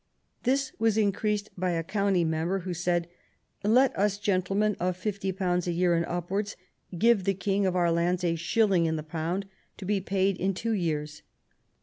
[0.41, 3.07] This was increased by a county member, who said,
[3.63, 6.55] "Let us gentlemen of £50 a year and upwards
[6.97, 9.45] give the king of our lands a shilling in the pound,
[9.77, 11.21] to be paid in two years."